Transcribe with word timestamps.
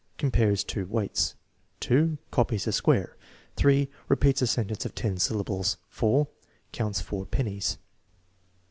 Compares 0.17 0.63
two 0.63 0.87
weights. 0.87 1.35
2. 1.81 2.17
Copies 2.31 2.65
a 2.65 2.71
square. 2.71 3.15
3. 3.55 3.87
Repeats 4.09 4.41
a 4.41 4.47
sentence 4.47 4.83
of 4.83 4.95
ten 4.95 5.17
syllables. 5.19 5.77
4., 5.89 6.27
Counts 6.71 7.01
four 7.01 7.27
pennies. 7.27 7.77